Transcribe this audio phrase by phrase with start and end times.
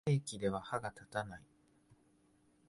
[0.03, 1.43] この兵器では歯が立たない